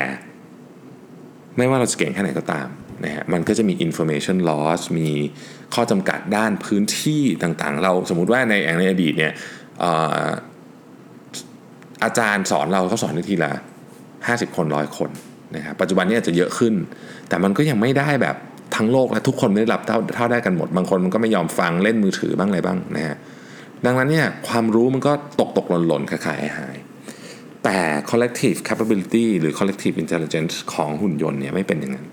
[1.56, 2.68] ไม่ว่าเราจะเก่งแค่ไหนก็ตาม
[3.04, 5.08] นะฮะมันก็จะมี information loss มี
[5.74, 9.32] ข้อจำกัดด้านพื้นที่ต่างๆ เราสมมุติว่าในองในอดีตเนี่ย
[12.04, 13.52] อาจารย์สอนเราเขาสอนในทีละ
[14.04, 15.10] 50 คนร้อยคน
[15.56, 16.74] นะครับปัจจุบันนี้อาจจะเยอะขึ้น
[17.28, 18.36] แต่มันก็ยังไม่ได้แบบ
[18.76, 23.16] ทั้งโลกและทุกคนไม่ได้รับเท่าเท่าได้กันหมด บางคนมันก็ไม่ยอมฟังเล่นมือถือบ้างอะไรบ้างนะฮะ
[23.84, 26.76] ดังนั้นเนี่ยความรู้มันก็ตกตกหล่นหล่นขายหาย
[27.64, 27.78] แต่
[28.10, 32.06] collective capability หรือ collective intelligence ของหุ่นยนต์เนี่ยไม่เป็นอย่างนั้น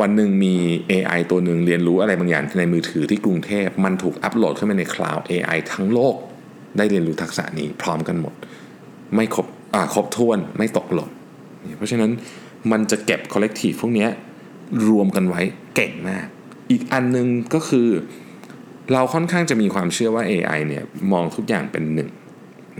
[0.00, 0.54] วันหนึ่งมี
[0.90, 6.14] AI ตัวหนึ่งเรียนรู้อะไรบางอย่างในมือถือที่กรุงเทพ มันถูกอัปโหลดขึ้นมาในคลาวด์ AI ทั้งโลก
[6.76, 8.34] ได้เรียนรู้ทักษะนี้พร้อมกันหมด
[9.14, 11.10] ไม่ครบอ่าครบถ้วนไม่ตกหล่น
[11.76, 12.10] เพราะฉะนั้น
[12.72, 14.08] มันจะเก็บ collective พวกนี้
[14.88, 15.40] รวมกันไว้
[15.74, 16.26] เก่งมาก
[16.70, 17.88] อีกอันนึงก็คือ
[18.92, 22.10] เราค่อนข้างจะมีความเชื่อว่า AI เนี่ยมองทุกอย่างเป็นหนึ่ง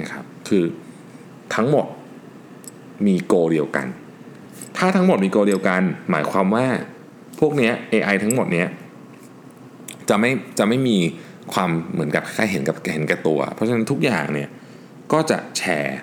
[0.00, 0.64] นะครับคือ
[1.54, 1.86] ทั้งหมด
[3.06, 3.86] มีโกเดียวกัน
[4.76, 6.66] ถ้าทั้งหมดมีโกเดียวกัน หมายความว่า
[7.40, 8.68] พวกนี้ AI ทั้งหมดเนี้ย
[10.08, 10.98] จะไม่จะไม่มี
[11.52, 14.48] ความเหมือนกับแค่เห็นกับเห็นกับตัว เพราะฉะนั้นทุกอย่างเนี่ย
[15.12, 15.98] ก็จะแชร์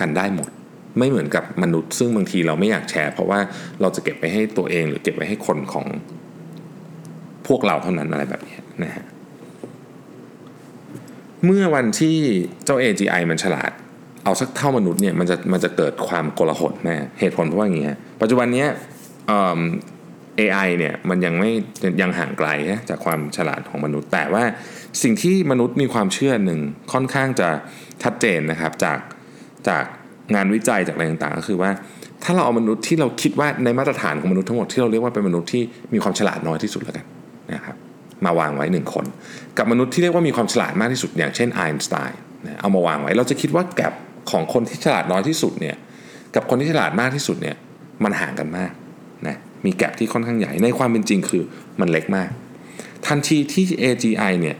[0.00, 0.50] กันได้หมด
[0.98, 3.40] ไม่เหมือนกับมนุษย์ ซึ่งบางทีเราไม่อยากแชร์ เพราะว่า
[3.80, 5.86] เราจะเก็บไปให้ตัวเอง หรือเก็บไว้ให้คนของ
[7.46, 9.04] พวกเราเท่านั้นอะไรแบบนี้นะฮะ
[11.44, 12.18] เมื่อวันที่
[12.64, 13.72] เจ้า AGI มันฉลาด
[14.24, 18.66] เอาสักเท่ามนุษย์เนี่ยมันจะมันจะเกิดความโกลาหลแน่เหตุผลเพราะว่าอย่างเงี้ยปัจจุบันเนี้
[20.40, 21.50] AI เนี่ยมันยังไม่
[22.00, 22.48] ยังห่างไกล
[22.88, 24.44] จากความฉลาดของมนุษย์ แต่ว่า
[25.02, 26.60] สิ่งที่มนุษย์มีความเชื่อหนึ่ง
[26.92, 27.48] ค่อนข้างจะ
[28.02, 28.98] ชัดเจนนะครับจาก
[29.68, 29.84] จาก
[30.34, 31.70] งานวิจัยจากอะไรต่างๆ ก็คือว่า
[32.24, 35.62] ถ้าเราเอามนุษย์ที่เราคิดว่าในมาตรฐานของมนุษย์ทั้งหมดที่เราเรียกว่าเป็นมนุษย์ที่
[35.94, 37.04] มีความฉลาดน้อยที่สุดแล้วกัน
[37.54, 37.76] นะครับ
[38.24, 39.04] มาวางไว้หนึ่งคน
[39.58, 42.18] กับมนุษย์ที่เรียกว่ามีความฉลาดมากที่สุด อย่างเช่นไอน์สไตน์
[42.60, 43.94] เอามาวางไว้ เราจะคิดว่าแกลบ
[44.30, 45.76] ของคนที่ฉลาดน้อยที่สุดเนี่ย
[46.34, 47.56] กับคนที่ฉลาดมากที่สุดเนี่ย
[48.04, 48.72] มันห่างกันมาก
[49.26, 51.42] นะมีแกลบที่ค่อนข้างใหญ่ในความเป็นจริงคือ
[51.80, 52.28] มันเล็กมาก
[53.06, 54.56] ทันทีที่ AGI เนี่ย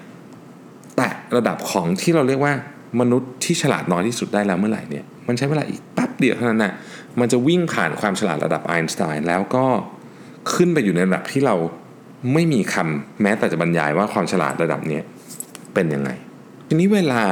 [0.96, 2.52] แตะระดับของที่เราเรียกว่า
[3.00, 6.72] มนุษย์ที่ฉลาดน้อยที่สุดได้แล้วเมื่อไหร่เนี่ย มันใช้เวลาอีกแป๊บเดียวเท่านั้นนะ
[7.20, 9.66] มันจะวิ่งผ่านความฉลาดระดับไอน์สไตน์แล้วก็
[10.54, 11.56] ขึ้นไปอยู่ในระดับที่เรา
[12.32, 15.00] ไม่มีคำแม้แต่จะบรรยายว่าความฉลาดระดับนี้
[15.74, 16.10] เป็นยังไง
[16.68, 17.24] ทีนี้เวลา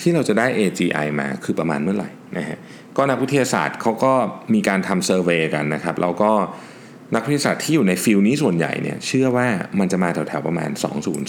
[0.00, 2.58] ที่เราจะได้ AGI มาคือประมาณเมื่อไหร่นะฮะ
[2.96, 4.12] ก็นักวิทยาศาสตร์เขาก็
[4.54, 6.32] มีการทำเซอร์เวยกันนะครับแล้วก็
[7.14, 10.70] นักวิทยาศาสตร์ที่อยู่ในฟิลนี้ส่วนใหญ่เนี่ยเชื่อว่ามันจะมาแถวๆประมาณ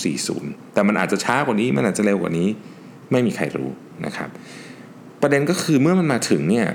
[0.07, 2.47] 2040 แต่มันอาจจะช้ากว่านี้มันอาจจะเร็วกว่านี้
[3.11, 3.69] ไม่มีใครรู้
[4.05, 4.29] นะครับ
[5.23, 6.67] ประเด็นก็คือเมื่อมันมาถึงเนี่ย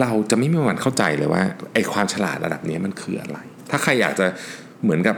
[0.00, 1.42] เราจะไม่มีวันเข้าใจเลยว่า
[1.74, 3.38] ไอ้ความฉลาดระดับนี้มันคืออะไร
[3.70, 4.26] ถ้าใครอยากจะ
[4.82, 5.16] เหมือนกับ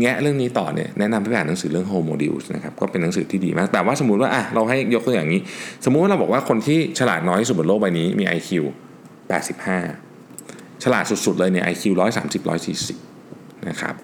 [0.00, 5.40] แงะเรื่องนี้ต่อเนี่ยแนะนำให้ไปอ่านหนังสือเรื่อง Homo Modules นะครับก็เป็นหนังสือที่ดีมาก แต่ว่าสมมุติว่าอะเราให้ยกตัวอย่างนี้
[5.84, 8.50] สมมุติว่าเราบอกว่าคนที่ฉลาดน้อยที่สุดบนโลกใบนี้มี IQ
[9.86, 12.42] 85 ฉลาดสุด ๆ เลยเนี่ย IQ 130
[13.00, 13.94] 140 นะครับ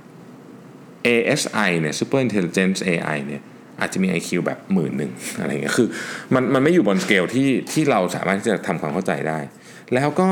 [1.06, 3.42] ASI เนี่ย Super Intelligence AI เนี่ย
[3.80, 5.88] อาจจะมี IQ แบบหมื่นหนึ่งอะไรเงี้ยคือ
[6.34, 9.38] มันมันไม่อยู่บนสเกลที่ที่เราสามารถที่จะทำความเข้าใจได้
[9.94, 10.28] แล้วก็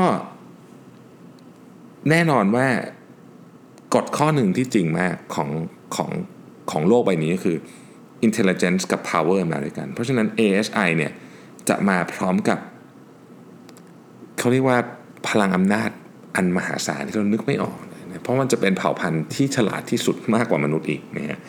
[2.09, 2.67] แน่นอนว่า
[3.95, 5.49] กฎข้อหนึ่งที่จริงมากของ
[5.95, 6.09] ของ
[6.71, 7.57] ของโลกใบนี้ก็คือ
[8.27, 11.11] intelligence กับ power มาด้วยกัน เพราะฉะนั้น ASI เนี่ย
[11.69, 12.59] จะมาพร้อมกับ
[14.37, 14.77] เขาเรียกว่า
[15.27, 15.89] พลังอำนาจ
[16.35, 21.39] อันมหาศาลที่เรานึกไม่ออกเลยนะเพราะมันจะเป็นเผ่าพันธุ์ที่ฉลาดที่สุดมากกว่ามนุษย์อีกนะฮะ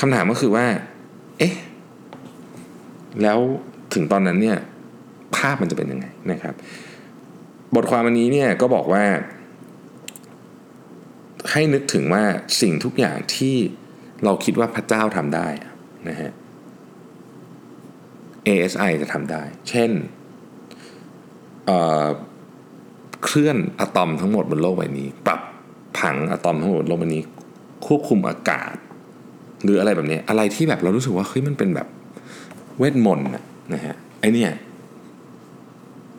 [0.00, 0.66] คำถามก็คือว่า
[1.38, 1.54] เอ๊ะ
[3.22, 3.38] แล้ว
[3.94, 4.58] ถึงตอนนั้นเนี่ย
[5.36, 6.54] ภาพมันจะเป็นยังไงนะครับ
[7.74, 9.04] บทความอันนี้เนี่ยก็บอกว่า
[11.50, 12.24] ให้นึกถึงว่า
[12.60, 13.56] สิ่งทุกอย่างที่
[14.24, 15.48] เราคิดว่าพระเจ้าทำได้
[16.08, 16.30] นะฮะ
[18.46, 19.90] ASI จะทำได้ เช่น
[21.66, 25.40] เเคลื่อนอะตอมทั้งหมดบนโลกใบนี้ ปรับ
[25.98, 27.22] ผังอะตอมทั้งหมดบนโลกใบนี้
[27.86, 28.74] ควบคุมอากาศ
[29.62, 31.88] หรืออะไรแบบนี้อะไรที่แบบเรารู้สึกว่าเฮ้ยมันเป็นแบบ
[32.78, 33.28] เวทมนต์
[33.74, 34.52] นะฮะไอเนี่ย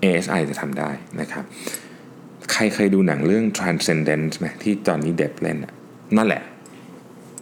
[0.03, 0.89] ASI จะทำได้
[1.21, 1.43] นะครับ
[2.51, 5.57] ใครเคยดูหนังเรื่อง Transcendence ไหมที่จอห์นนี่เดฟเล่น
[6.17, 6.41] นั่นแหละ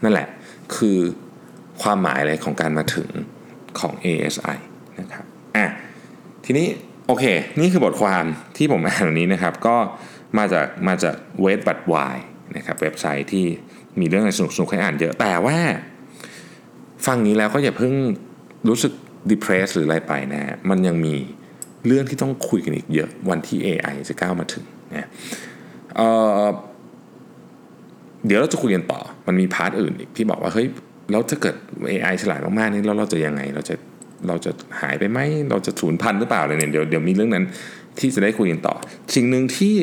[0.04, 0.28] นั่นแหละ
[0.76, 0.98] คือ
[1.82, 3.10] ความหมายอะไรของการมาถึง
[3.80, 4.58] ของ ASI
[5.00, 5.66] นะครับอะ
[6.46, 6.68] ทีนี้
[7.08, 7.26] โอเค
[7.60, 8.24] นี่คือบทความ
[8.58, 9.76] ที่ผมอ่านวันนี้นะครับ ก็
[10.38, 12.18] มาจากมาจากเวทบัตวาย
[12.56, 13.46] นะครับเว็บไซต์ที่
[14.00, 15.58] มีเรื่องอะไรสนุกๆให้อ่านเยอะแต่ว่า
[17.06, 17.94] ฟังนี้แล้วก็อย่าเพิ่ง
[18.70, 18.94] รู้สึก
[19.32, 21.16] depressed หรืออะไรไปนะฮะมันยังมี
[21.88, 25.10] เรื่องที่ต้องคุยกันอีกเยอะวันที่ AI จะก้าวมาถึงนะ
[25.96, 30.68] เเดี๋ยวเราจะคุยกันต่อ มันมีพาร์ทอื่นอีกที่บอกว่าเฮ้ย
[31.12, 31.56] แล้วถ้าเกิด
[31.92, 33.76] AI ฉลาดมากๆนี่แล้วเราจะยังไง เราจะ
[34.28, 37.46] เราจะหายไปไหมเราจะสูญพันธุ์หรือเปล่าอะไรเนี่ยเดี๋ยวเดี๋ยวมีเรื่องนั้น
[38.00, 38.76] ที่จะได้คุยกันต่อ
[39.16, 39.74] สิ่งหนึ่งที่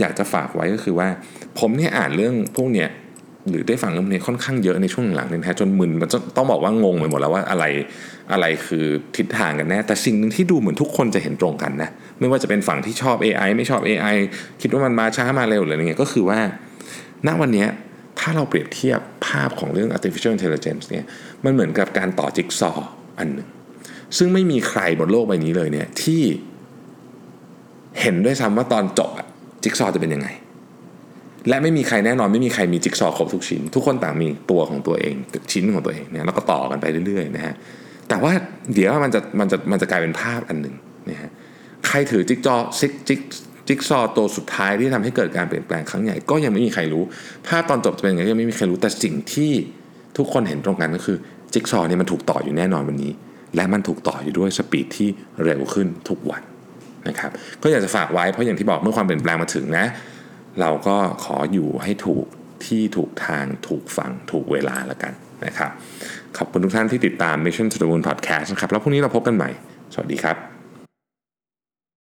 [0.00, 1.08] อยากจะฝากไว้ก็คือว่า
[1.58, 2.88] ผมเนี่ยอ่านเรื่องพวกเนี้ย
[3.50, 7.64] หรือได้ฟังเรื่องนี้ค่อนข้างเยอะในช่วงหลังเนี่ยนะจนมึนมันต้องบอกว่างงไปหมดแล้วว่าอะไร
[8.32, 8.84] อะไรคือ
[9.16, 14.16] ทิศทางกันแน่แต่สิ่งหนึ่งที่ดูเหมือนทุกคนจะเห็นตรงกันนะไม่ว่าจะเป็นฝั่งที่ชอบ AI ไม่ชอบ AI
[14.62, 16.40] คิดว่ามันมาช้ามาเร็วหรืออะไรเงี้ยก็คือว่า
[17.26, 17.66] ณวันนี้
[18.18, 21.04] ถ้าเราเปรียบเทียบภาพของเรื่อง artificial intelligence เนี่ย
[21.44, 22.70] มันเหมือนกับการต่อจิ๊กซอ
[23.18, 23.48] อันหนึ่ง
[24.16, 26.22] ซึ่งไม่มีใครบนโลกใบนี้เลยเนี่ยที่
[28.00, 29.26] เห็นด้วยซ้ำว่าตอนจบอะ
[29.62, 30.28] จิ๊กซอจะเป็นยังไง
[31.48, 35.14] และไม่มีใครแน่นอนไม่มีใครมีจิ๊กซอครบทุกชิ้น ทุกคนต่างมีตัวของตัวเอง
[35.52, 37.54] ชิ้นของตัวเองเนี่ยแล้วก็ต่อกันไปเรื่อยๆนะฮะ
[38.08, 38.32] แต่ว่า
[38.74, 40.74] เดี๋ยวมันจะมันจะมันจะกลายเป็นภาพอันหนึ่ง
[41.10, 41.30] นะฮะ
[41.86, 43.20] ใครถือจิ๊กจอซิกจิ๊ก
[43.68, 47.02] จิ๊กซอตัวสุดท้ายที่ทำให้เกิดการเปลี่ยนแปลงครั้งใหญ่ก็ยังไม่มีใครรู้
[47.48, 49.52] ภาพตอนจบจะเป็นยังไงยังไม่มีใครรู้แต่สิ่งที่
[50.16, 51.16] ทุกคนเห็นตรงกันก็คือ
[51.52, 53.12] จิ๊กซอเนี่ยมันถูกต่ออยู่แน่นอนวันนี้
[53.56, 55.08] และมันถูกต่ออยู่ด้วยสปีดที่
[55.44, 56.42] เร็วขึ้นทุกวัน
[57.08, 57.30] นะครับ
[57.62, 59.86] ก็อยากจะฝากไว้เพราะอย่างที่บอกเมื่อความเปลี่ยนแปลงมาถึงนะ
[60.60, 62.26] เราก็ขออยู่ให้ถูก
[62.66, 65.12] ที่ถูกทางถูกฝั่งถูกเวลาแล้วกัน
[65.46, 65.70] นะครับ
[66.36, 69.50] ขอบคุณทุกท่านที่ติดตาม Mission to the Moon Podcast นะครับ แล้วพรุ่งนี้เราพบกันใหม่
[69.94, 70.57] สวัสดีครับ